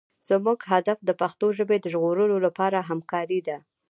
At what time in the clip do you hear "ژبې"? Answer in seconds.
1.57-1.77